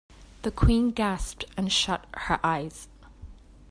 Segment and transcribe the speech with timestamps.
[0.41, 2.87] The Queen gasped and shut her eyes.